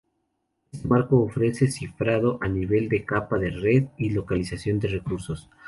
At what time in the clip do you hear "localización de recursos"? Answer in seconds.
4.09-5.47